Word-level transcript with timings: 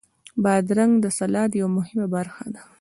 بادرنګ 0.43 0.93
د 1.01 1.05
سلاد 1.17 1.51
یوه 1.61 1.71
مهمه 1.77 2.05
برخه 2.15 2.45
ده. 2.53 2.61